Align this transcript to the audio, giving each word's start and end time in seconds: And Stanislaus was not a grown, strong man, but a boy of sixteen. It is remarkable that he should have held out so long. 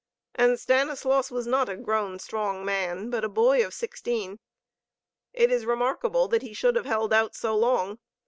And 0.33 0.59
Stanislaus 0.59 1.29
was 1.29 1.45
not 1.45 1.69
a 1.69 1.77
grown, 1.77 2.17
strong 2.17 2.65
man, 2.65 3.11
but 3.11 3.23
a 3.23 3.29
boy 3.29 3.63
of 3.63 3.71
sixteen. 3.71 4.39
It 5.31 5.51
is 5.51 5.63
remarkable 5.67 6.27
that 6.29 6.41
he 6.41 6.55
should 6.55 6.75
have 6.75 6.85
held 6.87 7.13
out 7.13 7.35
so 7.35 7.55
long. 7.55 7.99